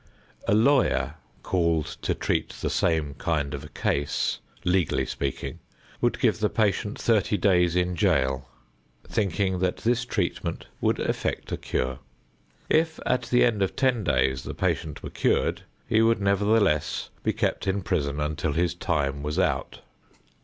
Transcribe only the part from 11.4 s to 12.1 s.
a cure.